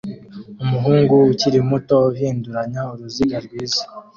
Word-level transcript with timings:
Umuhungu 0.63 1.13
ukiri 1.31 1.59
muto 1.69 1.95
uhinduranya 2.11 2.81
uruziga 2.93 3.37
rwiza 3.45 3.83